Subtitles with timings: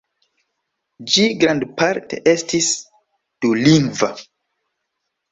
[1.15, 2.69] Ĝi grandparte estis
[3.47, 4.09] dulingva.